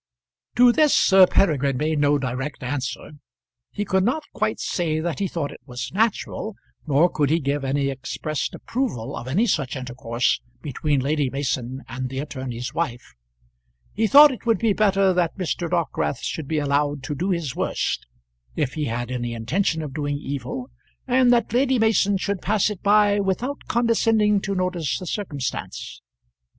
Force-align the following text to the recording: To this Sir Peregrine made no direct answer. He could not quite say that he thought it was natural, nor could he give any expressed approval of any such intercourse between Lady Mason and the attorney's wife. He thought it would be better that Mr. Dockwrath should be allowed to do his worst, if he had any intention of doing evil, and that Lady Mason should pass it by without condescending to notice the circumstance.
To 0.55 0.71
this 0.71 0.95
Sir 0.95 1.27
Peregrine 1.27 1.77
made 1.77 1.99
no 1.99 2.17
direct 2.17 2.63
answer. 2.63 3.11
He 3.69 3.85
could 3.85 4.03
not 4.03 4.23
quite 4.33 4.59
say 4.59 4.99
that 4.99 5.19
he 5.19 5.27
thought 5.27 5.51
it 5.51 5.61
was 5.67 5.91
natural, 5.93 6.55
nor 6.87 7.07
could 7.07 7.29
he 7.29 7.39
give 7.39 7.63
any 7.63 7.89
expressed 7.89 8.55
approval 8.55 9.15
of 9.15 9.27
any 9.27 9.45
such 9.45 9.75
intercourse 9.75 10.41
between 10.63 11.01
Lady 11.01 11.29
Mason 11.29 11.83
and 11.87 12.09
the 12.09 12.17
attorney's 12.17 12.73
wife. 12.73 13.13
He 13.93 14.07
thought 14.07 14.31
it 14.31 14.43
would 14.47 14.57
be 14.57 14.73
better 14.73 15.13
that 15.13 15.37
Mr. 15.37 15.69
Dockwrath 15.69 16.23
should 16.23 16.47
be 16.47 16.57
allowed 16.57 17.03
to 17.03 17.13
do 17.13 17.29
his 17.29 17.55
worst, 17.55 18.07
if 18.55 18.73
he 18.73 18.85
had 18.85 19.11
any 19.11 19.35
intention 19.35 19.83
of 19.83 19.93
doing 19.93 20.17
evil, 20.17 20.71
and 21.07 21.31
that 21.31 21.53
Lady 21.53 21.77
Mason 21.77 22.17
should 22.17 22.41
pass 22.41 22.71
it 22.71 22.81
by 22.81 23.19
without 23.19 23.59
condescending 23.67 24.41
to 24.41 24.55
notice 24.55 24.97
the 24.97 25.05
circumstance. 25.05 26.01